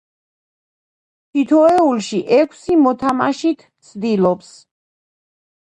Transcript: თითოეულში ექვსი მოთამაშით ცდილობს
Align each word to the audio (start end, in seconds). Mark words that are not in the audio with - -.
თითოეულში 1.33 2.23
ექვსი 2.39 2.79
მოთამაშით 2.87 3.65
ცდილობს 3.91 4.53